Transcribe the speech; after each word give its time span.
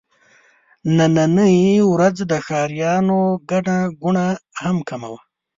نننۍ 0.95 1.57
ورځ 1.91 2.17
د 2.31 2.33
ښاريانو 2.47 3.19
ګڼه 3.49 3.77
ګوڼه 4.01 4.27
هم 4.61 4.77
کمه 4.87 5.07
وه. 5.11 5.19